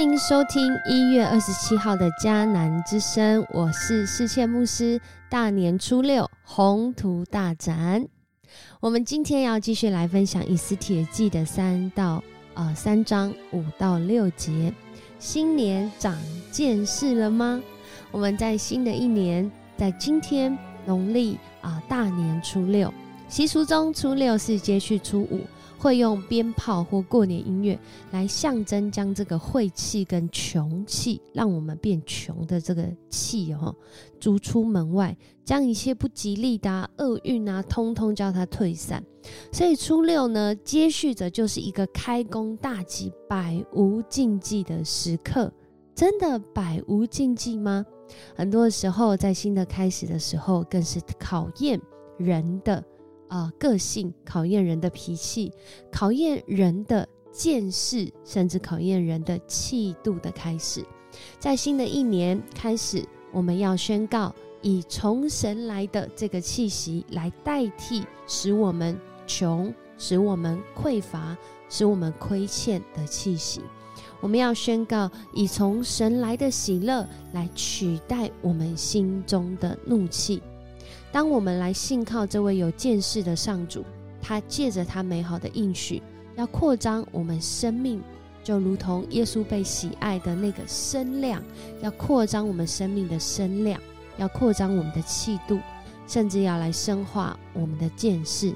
[0.00, 4.98] 欢迎收听一月二十七号的迦南之声，我是世界牧师。
[5.28, 8.06] 大年初六，宏图大展。
[8.80, 12.24] 我们今天要继续来分享《以斯帖记》的三到
[12.54, 14.72] 呃三章五到六节。
[15.18, 16.16] 新年长
[16.50, 17.60] 见识了吗？
[18.10, 22.90] 我们在新的一年，在今天农历啊大年初六，
[23.28, 25.42] 习俗中初六是接续初五。
[25.80, 27.78] 会用鞭炮或过年音乐
[28.10, 33.74] 来象征将这个晦气跟穷气，让我们变穷的这个气哦，
[34.20, 39.02] 逐出门外，将一切不吉利的厄运啊，通通叫它退散。
[39.50, 45.50] 所以初六呢，接续着就是一个开工大吉、百无禁忌的时刻。
[45.94, 47.84] 真的百无禁忌吗？
[48.34, 51.80] 很多时候在新的开始的时候，更是考验
[52.18, 52.84] 人的。
[53.30, 55.50] 啊，个性考验人的脾气，
[55.90, 60.84] 考验人的见识，甚至考验人的气度的开始。
[61.38, 71.36] 在新的一年开始，我们要宣告以从神来的这个气息来代替使我们穷、使我们匮乏、
[71.68, 73.60] 使我们亏欠的气息。
[74.20, 80.42] 我们要宣告以从神来的喜乐来取代我们心中的怒气。
[81.12, 83.84] 当我们来信靠这位有见识的上主，
[84.22, 86.02] 他借着他美好的应许，
[86.36, 88.00] 要扩张我们生命，
[88.44, 91.42] 就如同耶稣被喜爱的那个声量，
[91.82, 93.80] 要扩张我们生命的声量，
[94.18, 95.58] 要扩张我们的气度，
[96.06, 98.54] 甚至要来深化我们的见识，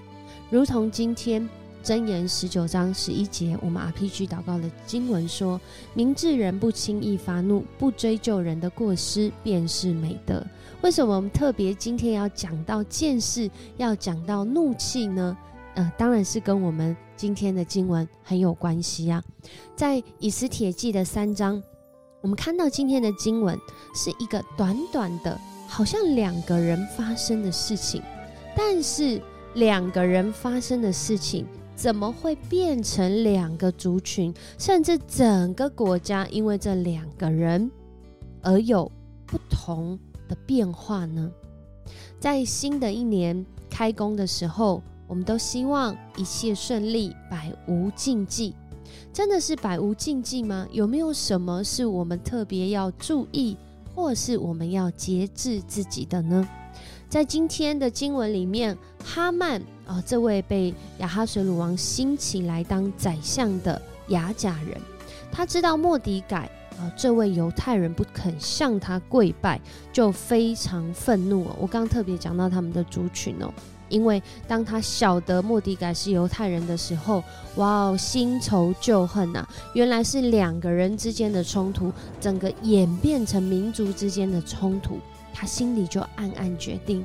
[0.50, 1.48] 如同今天。
[1.84, 5.60] 箴言十九章十一节，我们 RPG 祷告的经文说
[5.92, 10.42] ：“明智人不轻易发怒，不追究人的过失，便是美德。”
[10.81, 15.36] 为什么我们特别今天要讲到见识，要讲到怒气呢？
[15.75, 19.22] 呃，当然是跟我们今天的经文很有关系啊。
[19.76, 21.62] 在以斯帖记的三章，
[22.22, 23.59] 我们看到今天的经文
[23.94, 25.38] 是一个短短的，
[25.69, 28.00] 好像两个人发生的事情，
[28.56, 29.20] 但是
[29.53, 31.47] 两个人发生的事情。
[31.76, 37.70] 怎么会变成两个族群，甚至整个国家因为这两个人
[38.42, 38.90] 而有
[39.26, 39.98] 不同
[40.28, 41.30] 的变化呢？
[42.18, 48.54] 在新的一年开工的时候，我们都希望一切顺利，百无禁忌。
[49.12, 50.66] 真的是百无禁忌吗？
[50.70, 53.56] 有没有什么是我们特别要注意，
[53.94, 56.48] 或是我们要节制自己的呢？
[57.14, 64.76] 在今天的经文里面，哈曼啊，这位被亚哈水鲁王兴起来当宰相的雅甲人，
[65.30, 69.60] 他知道莫迪改啊，这位犹太人不肯向他跪拜，
[69.92, 71.54] 就非常愤怒哦。
[71.60, 73.48] 我刚特别讲到他们的族群哦，
[73.88, 77.22] 因为当他晓得莫迪改是犹太人的时候，
[77.54, 84.98] 哇哦，新仇旧恨呐，原来是两个人之间的冲突，整个演变成民族之间的冲突。
[85.44, 87.05] 心里就暗暗决定：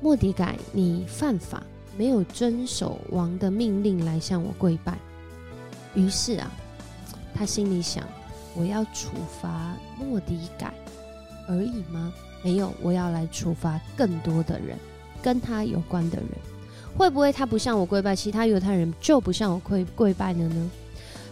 [0.00, 1.62] 莫迪改，你犯法，
[1.96, 4.98] 没有遵守王的命令来向我跪拜。
[5.94, 6.50] 于是啊，
[7.34, 8.04] 他心里想：
[8.54, 9.10] 我要处
[9.40, 10.72] 罚莫迪改
[11.48, 12.12] 而已吗？
[12.42, 14.76] 没有，我要来处罚更多的人，
[15.22, 16.28] 跟他有关的人。
[16.96, 20.70] 会不会他不向我跪拜，其他犹太人就不向我跪跪拜了呢？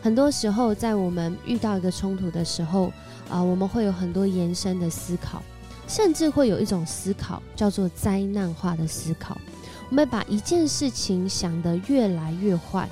[0.03, 2.93] 很多时候，在我们遇到一个冲突的时候，
[3.29, 5.43] 啊，我们会有很多延伸的思考。
[5.91, 9.37] 甚至会有一种思考，叫做灾难化的思考。
[9.89, 12.89] 我们把一件事情想得越来越坏，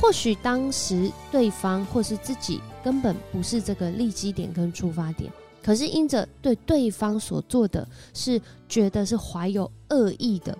[0.00, 5.30] 或许当时对方或是自己根本不是这个立基点跟出发点，
[5.62, 10.56] 可是因着对对方所做的是觉得是怀有恶意的，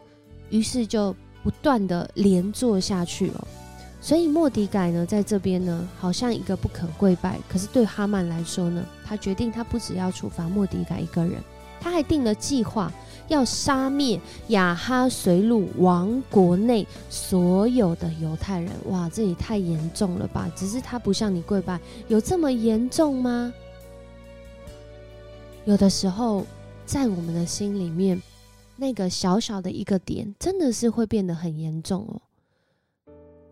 [0.51, 3.48] 于是就不断的连做下去了。
[3.98, 11.42] 所以莫迪改呢，在这边呢，好像一个不肯跪拜，可是对哈曼来说呢，他决定他不只要处罚莫迪改一个人。
[11.80, 12.92] 他还定了计划，
[13.28, 18.71] 要杀灭亚哈随鲁王国内所有的犹太人。
[18.86, 20.51] 哇，这也太严重了吧！
[20.57, 23.53] 只是他不向你跪拜，有这么严重吗？
[25.65, 26.47] 有的时候，
[26.86, 28.21] 在我们的心里面，
[28.77, 32.21] 那个小小的一个点，真的是会变得很严重哦。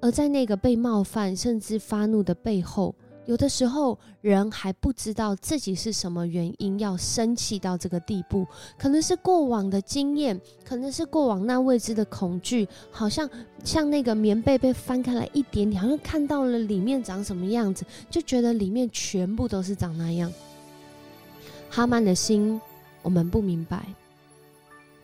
[0.00, 2.94] 而在那个被冒犯甚至发怒的背后。
[3.26, 8.46] 有的时候，人还不知道自己是什么原因要生气到这个地步，
[8.78, 13.28] 可能是过往的经验，可能是过往那未知的恐惧，好像
[13.64, 20.32] 像那个棉被被翻开来一点点，好像看到了里面长什么样子，就觉得里面全部都是长那样。
[21.68, 22.60] 哈曼的心，
[23.02, 23.84] 我们不明白，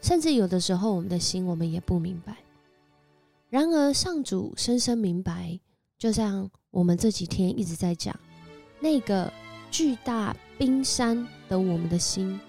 [0.01, 2.37] 甚至有的时候，我们的心我们也不明白。
[3.51, 5.59] 然而，上主深深明白，
[6.03, 6.51] 就像。
[6.73, 8.19] 我们这几天一直在讲，
[8.81, 9.31] 那个
[9.71, 12.41] 巨大冰山的我们的心，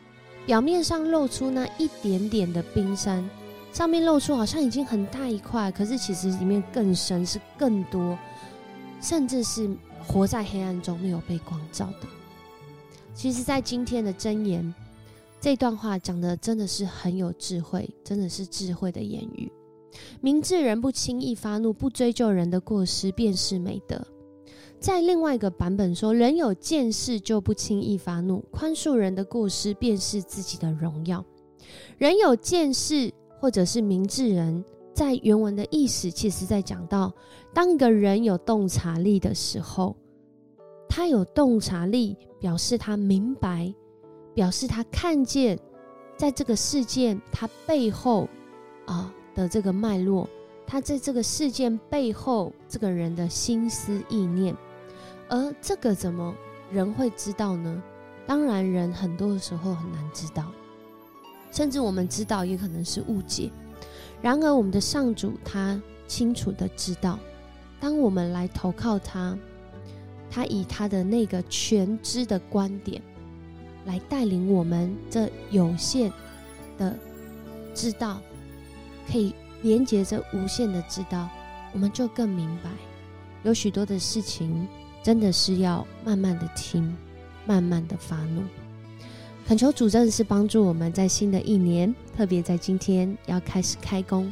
[0.46, 3.30] 表面上露出那一点点的冰山，
[3.74, 8.18] 上面露出好像已经很大一块，可是其实里面更深，是更多，
[9.02, 9.70] 甚至是
[10.08, 12.08] 活在黑暗中没有被光照的。
[13.14, 14.74] 其实，在今天的箴言
[15.42, 19.52] 这段话讲的真的是很有智慧，真的是智慧的言语。
[20.22, 24.06] 明智人不轻易发怒，不追究人的过失，便是美德。
[24.80, 31.24] 在另外一个版本说，人有见识就不轻易发怒，宽恕人的过失，便是自己的荣耀。
[31.98, 33.10] 人有见识，
[33.40, 34.62] 或者是明智人，
[34.94, 37.14] 在原文的意思，其实在讲到，
[37.54, 39.96] 当一个人有洞察力的时候，
[40.90, 43.74] 他有洞察力，表示他明白，
[44.34, 45.58] 表示他看见，
[46.18, 48.28] 在这个事件他背后
[48.86, 49.14] 啊。
[49.36, 50.28] 的这个脉络，
[50.66, 54.56] 他在这个事件背后，这个人的心思意念，
[55.30, 56.34] 而这个怎么
[56.72, 57.82] 人会知道呢？
[58.26, 60.52] 当然，人很多的时候很难知道，
[61.52, 63.52] 甚至我们知道也可能是误解。
[64.22, 67.20] 然而，我们的上主他清楚的知道，
[67.80, 69.38] 当我们来投靠他，
[70.32, 73.02] 他以他的那个全知的观点
[73.86, 76.12] 来带领我们这有限
[76.78, 76.96] 的
[77.74, 78.22] 知道。
[79.12, 81.30] 可以连接着无限的知道，
[81.74, 82.70] 我们就更明白，
[83.44, 84.68] 有许多的事情
[85.02, 86.96] 真的是要慢慢的听，
[87.46, 88.42] 慢慢的发怒。
[89.46, 94.32] 恳求主真的是帮助我们在新的一年，特别在今天要开始开工，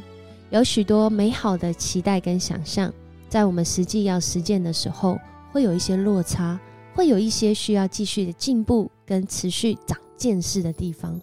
[0.50, 2.92] 有许多美好的期待跟想象，
[3.28, 5.18] 在我们实际要实践的时候，
[5.52, 6.58] 会有一些落差，
[6.94, 11.20] 会有一些需要继续的进步跟持续长见识的地方。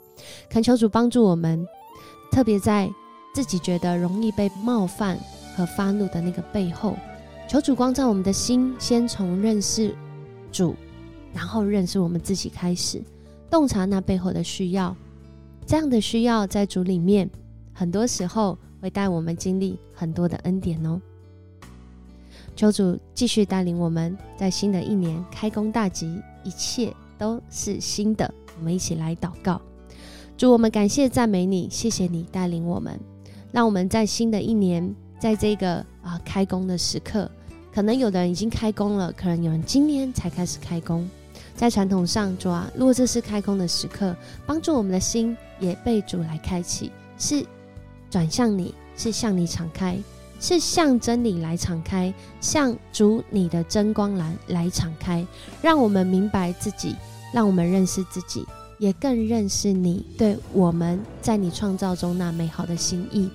[0.49, 1.65] 恳求主帮助我们，
[2.31, 2.89] 特别在。
[3.33, 5.17] 自己觉得容易被冒犯
[5.55, 6.97] 和发怒的那个背后，
[7.47, 9.95] 求主光照我们的心，先从认识
[10.51, 10.75] 主，
[11.33, 13.01] 然后认识我们自己开始，
[13.49, 14.95] 洞察那背后的需要。
[15.65, 17.29] 这样的需要在主里面，
[17.73, 20.99] 很多时候会带我们经历很多的恩典哦。
[22.55, 28.33] 求主继续带领我们在新的一年开工大吉，一切都是新的。
[28.57, 29.61] 我们一起来祷告，
[30.35, 32.99] 主我们感谢赞美你，谢谢你带领我们。
[33.51, 37.29] 让我们在新的一年，在这个啊开工的时刻，
[37.73, 41.07] 可能有的人已经开工了，可能有人今年才开始开工。
[41.55, 44.15] 在传统上，主啊，如果这是开工的时刻，
[44.45, 47.45] 帮助我们的心也被主来开启，是
[48.09, 49.97] 转向你，是向你敞开，
[50.39, 55.25] 是向真理来敞开，向主你的真光来来敞开，
[55.61, 56.95] 让我们明白自己，
[57.33, 58.45] 让我们认识自己。
[58.77, 63.29] 也更认识你对我们在你创造中那美好的心意，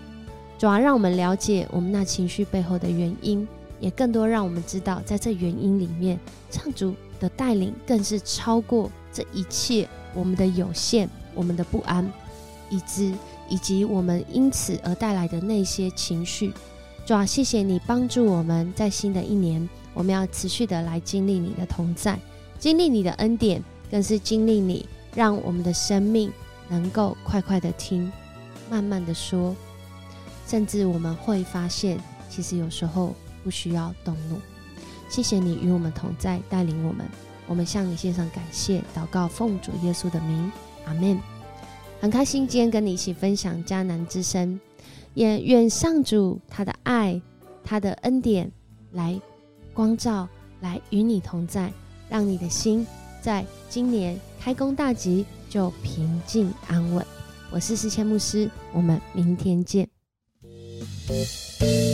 [0.64, 3.46] 主要让我们了解我们那情绪背后的原因，
[3.80, 6.18] 也更多让我们知道，在这原因里面，
[6.50, 12.10] 唱主的带领更是超过这一切我们的有限、我们的不安，
[12.70, 13.14] 以及
[13.50, 16.50] 以及我们因此而带来的那些情绪。
[17.04, 22.18] 主要谢谢你帮助我们在新的一年，我们要持续的来经历你的同在，
[22.58, 24.88] 经历你的恩典，更是经历你。
[25.14, 26.32] 让我们的生命
[26.70, 28.10] 能够快快的听，
[28.70, 29.54] 慢慢的说，
[30.46, 31.98] 甚至我们会发现，
[32.28, 34.38] 其实有时候不需要动怒。
[35.08, 37.06] 谢谢你与我们同在，带领我们。
[37.46, 40.50] 我们向你献上感谢，祷告奉主耶稣的名，
[40.86, 41.20] 阿门。
[42.00, 44.58] 很开心今天跟你一起分享迦南之声，
[45.14, 47.20] 也愿上主他的爱、
[47.62, 48.50] 他的恩典
[48.92, 49.20] 来
[49.72, 50.28] 光照，
[50.60, 51.72] 来与你同在，
[52.08, 52.86] 让你的心
[53.20, 54.18] 在今年。
[54.40, 57.04] 开工大吉，就平静安稳。
[57.50, 59.93] 我是四千牧师，我们明天见。
[61.06, 61.93] Música